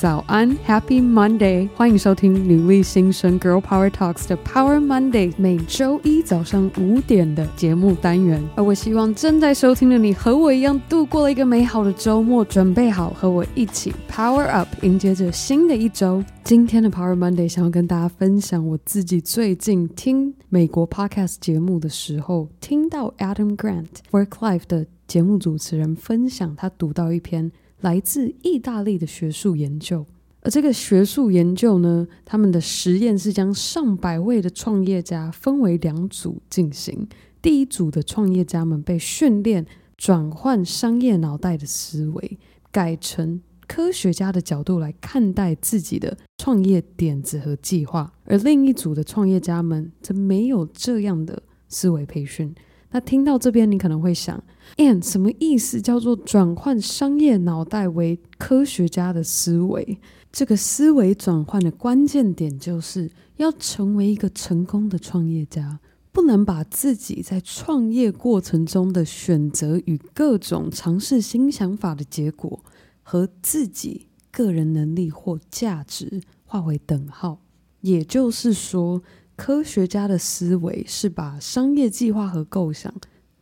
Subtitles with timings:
[0.00, 1.68] 早安，Happy Monday！
[1.76, 8.42] 欢迎收听女力新生 Girl Power Talks 的 Power Monday，每周一早上五点的节目单元。
[8.56, 16.24] 而我希望正在收听的你和我一样度过了一个美好的周末，准备好和我一起 Power Up，迎接着新的一周。
[16.42, 27.52] 今天的 Power Monday 想要跟大家分享我自己最近听美国 Podcast 节目的时候，听到 Adam Grant Work Life 的节目主持人分享他读到一篇。
[27.80, 30.06] 来自意大利的学术研究，
[30.42, 37.08] 而这个学术研究呢，他们的实验是将上百位的创业家分为两组进行。
[37.42, 39.64] 第一组的创业家们被训练
[39.96, 42.38] 转换商业脑袋的思维，
[42.70, 52.54] 改成科学家的角度来看待自己的创业点子和计划；而另一组的创业家们则没有这样的思维培训。
[52.92, 54.42] 那听到这边，你可能会想
[54.76, 55.80] ，and 什么意思？
[55.80, 59.98] 叫做转换商业脑袋为科学家的思维。
[60.32, 65.80] 这个思维转换的关键点，就是要成为一个成功的创业家，
[66.12, 72.64] 不能把自己在创业过程中的选择与各种尝试新想法的结果，
[73.02, 77.40] 和自己个人能力或价值划为等号。
[77.80, 79.02] 也就是说，
[79.40, 82.92] 科学家的思维是把商业计划和构想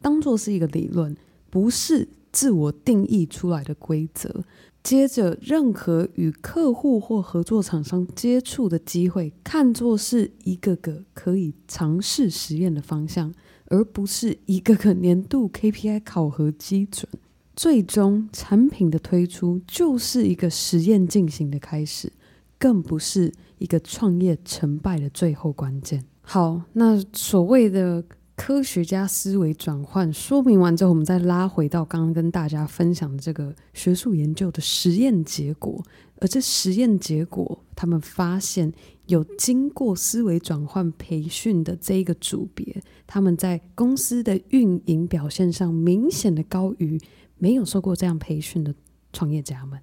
[0.01, 1.17] 当作是一个理论，
[1.51, 4.45] 不是自我定义出来的规则。
[4.81, 13.35] 接着，任何与客户或合作厂商接触的机会，看作是一个个可以尝试实验的方向，
[13.67, 17.09] 而不是一个个年度 KPI 考核基准。
[17.57, 22.13] 最终，产品的推出就是一个实验进行的开始。
[22.59, 26.05] 更不是一个创业成败的最后关键。
[26.21, 28.05] 好，那所谓的
[28.37, 35.83] 科学家思维转换说明完之后，我们再拉回到刚刚跟大家分享的这个学术研究的实验结果。
[36.21, 38.73] 而这实验结果，他们发现
[39.07, 47.01] 有经过思维转换培训的这一个组别，他们在公司的运营表现上明显的高于
[47.39, 48.75] 没有受过这样培训的
[49.13, 49.79] 创业家们。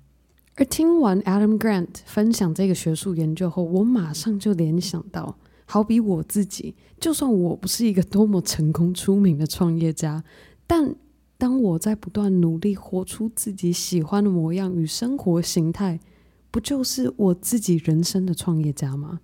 [0.57, 10.23] 而听完 Adam Grant 分享这个学术研究后，我马上就联想到，好比我自己，就算我不是一个多么成功出名的创业家，
[10.65, 10.95] 但
[11.37, 15.99] 当我在不断努力活出自己喜欢的模样与生活形态，
[16.49, 19.19] 不就是我自己人生的创业家吗？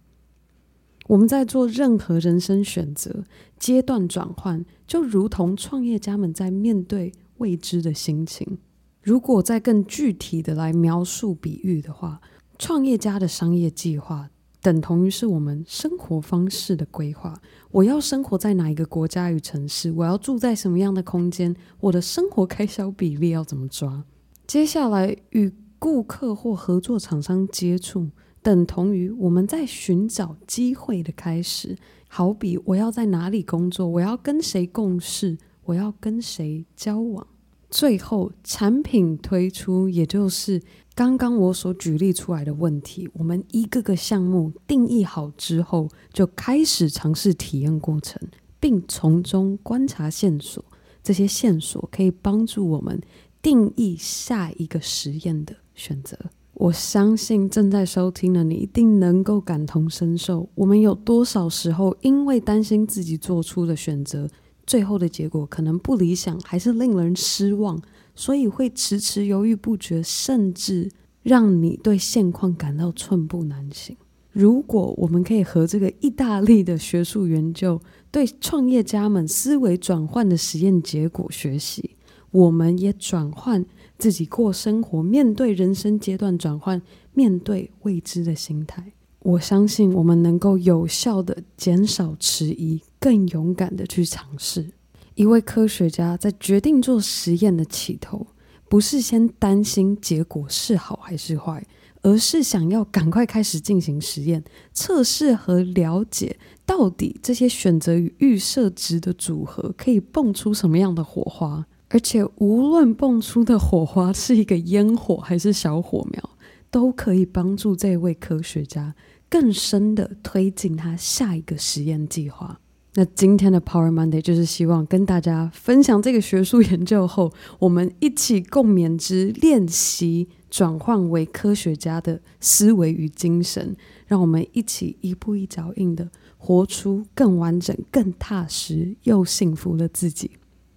[1.08, 3.24] 我们在做任何人生选择
[3.58, 8.58] 阶段转换，就如同创业家们在面对未知的心情。
[9.02, 12.22] 如果再更具体的来描述比喻的话，
[12.60, 14.30] 创业家的商业计划
[14.62, 17.42] 等同于是我们生活方式的规划。
[17.72, 19.92] 我要生活在哪一个国家与城市？
[19.92, 21.56] 我要住在什么样的空间？
[21.80, 24.04] 我的生活开销比例要怎么抓？
[24.46, 28.10] 接下来与顾客或合作厂商接触，
[28.44, 31.76] 等同于我们在寻找机会的开始。
[32.08, 33.88] 好比我要在哪里工作？
[33.88, 35.40] 我要跟谁共事？
[35.64, 37.26] 我要跟谁交往？
[37.72, 40.62] 最后，产品推出，也就是
[40.94, 48.22] 刚刚我所举例出来的问题，我们一个个项目定义好之后，就开始尝试体验过程，
[48.60, 50.64] 并从中观察线索。
[51.02, 53.02] 这些线索可以帮助我们
[53.42, 56.18] 定义下一个实验的选择。
[56.54, 60.48] 我相信正在收听的你一定能够感同身受。
[60.54, 64.30] 我们有多少时候因为担心自己做出的选择，
[64.66, 67.82] 最后的结果可能不理想，还是令人失望，
[68.16, 70.90] 所以会迟迟犹豫不决，甚至
[71.24, 73.98] 让你对现况感到寸步难行。
[74.32, 81.98] 如果我们可以和这个意大利的学术研究对创业家们思维转换的实验结果学习，
[82.32, 83.66] 我们也转换
[83.98, 86.82] 自己过生活、面对人生阶段转换、
[87.14, 88.94] 面对未知的心态。
[89.20, 94.70] 我相信我们能够有效地减少迟疑，更勇敢地去尝试。
[95.16, 98.28] 一位科学家在决定做实验的起头，
[98.70, 101.66] 不是先担心结果是好还是坏，
[102.02, 111.66] 而是想要赶快开始进行实验，测试和了解到底这些选择与预设值的组合可以蹦出什么样的火花。
[111.90, 116.30] 而且，无论蹦出的火花是一个烟火还是小火苗，
[116.70, 118.96] 都可以帮助这位科学家。
[119.28, 122.60] 更深的推进他下一个实验计划。
[122.94, 133.78] 那今天的 Power Monday 就是希望跟大家分享这个学术研究后，我们一起共勉之，练习转换为科学家的思维与精神，
[134.08, 140.32] 让我们一起一步一脚印的活出更完整、更踏实又幸福的自己。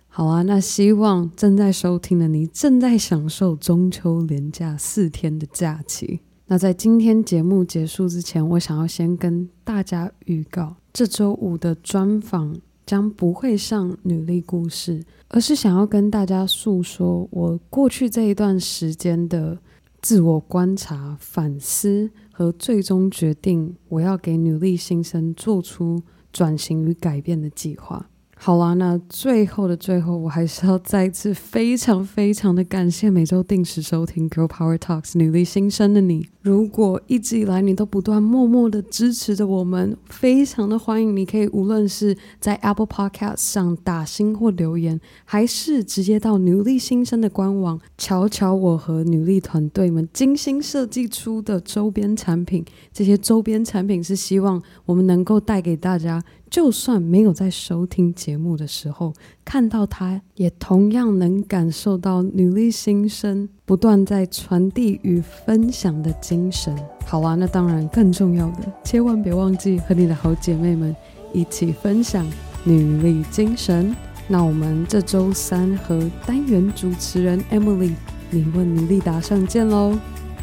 [0.07, 6.21] 好啊，那希望正在收听的你正在享受中秋连假四天的假期。
[6.47, 12.55] 那在今天节目结束之前，我想要先跟大家预告，这周五的专访
[12.85, 19.59] 将不会上女力故事，而是想要跟大家诉说我过去这一段时间的
[20.03, 28.11] 自我观察、反思和最终决定，我要给女力新生做出转型与改变的计划。
[28.37, 36.27] 好啦，那最后的最后，我还是要再次非常非常的感谢每周定时收听《Girl Power Talks》女力新生的你。
[36.43, 52.63] 如果一直以来你都不断默默的支持着我们，非常的欢迎你可以无论是在 Apple Podcast 上打星或留言，还是直接到女力新生的官网，瞧瞧我和女力团队们精心设计出的周边产品。
[52.93, 56.23] 这些周边产品是希望我们能够带给大家。
[56.51, 59.13] 就算没有在收听节目的时候
[59.45, 66.77] 看到他，也同样能感受到女力心声不断在传递与分享的精神。
[67.07, 70.95] 好啊，那当然更重要的，千万别忘记和你的好姐妹们
[71.33, 72.27] 一起分享
[72.65, 73.95] 女力精神。
[74.27, 77.93] 那我们这周三和单元主持人 Emily，
[78.31, 79.99] 你问女力答上见喽，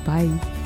[0.06, 0.61] 拜。